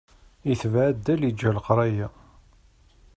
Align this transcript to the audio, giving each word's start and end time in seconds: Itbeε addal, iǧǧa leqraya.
Itbeε 0.51 0.85
addal, 0.89 1.21
iǧǧa 1.29 1.49
leqraya. 1.55 2.07